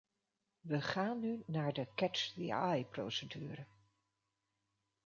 We 0.61 0.81
gaan 0.81 1.19
nu 1.19 1.43
naar 1.45 1.73
de 1.73 1.87
"catch 1.95 2.33
the 2.33 2.49
eye”-procedure. 2.51 3.65